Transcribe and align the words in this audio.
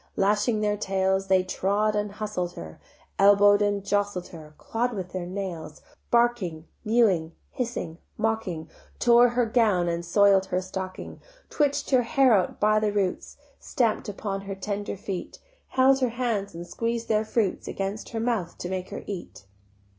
Lashing 0.15 0.61
their 0.61 0.77
tails 0.77 1.27
They 1.27 1.43
trod 1.43 1.95
and 1.95 2.13
hustled 2.13 2.53
her, 2.53 2.79
Elbow'd 3.19 3.61
and 3.61 3.85
jostled 3.85 4.29
her, 4.29 4.55
Claw'd 4.57 4.93
with 4.93 5.11
their 5.11 5.27
nails, 5.27 5.83
Barking, 6.09 6.65
mewing, 6.83 7.33
hissing, 7.51 7.99
mocking, 8.17 8.67
Tore 8.97 9.29
her 9.29 9.45
gown 9.45 9.87
and 9.87 10.03
soil'd 10.03 10.47
her 10.47 10.59
stocking, 10.59 11.21
Twitch'd 11.51 11.91
her 11.91 12.01
hair 12.01 12.33
out 12.33 12.59
by 12.59 12.79
the 12.79 12.91
roots, 12.91 13.37
Stamp'd 13.59 14.09
upon 14.09 14.41
her 14.41 14.55
tender 14.55 14.97
feet, 14.97 15.37
Held 15.67 15.99
her 15.99 16.09
hands 16.09 16.55
and 16.55 16.65
squeez'd 16.65 17.07
their 17.07 17.23
fruits 17.23 17.67
Against 17.67 18.09
her 18.09 18.19
mouth 18.19 18.57
to 18.57 18.69
make 18.69 18.89
her 18.89 19.03
eat. 19.05 19.45